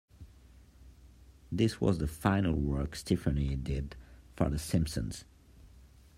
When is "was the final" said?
1.79-2.55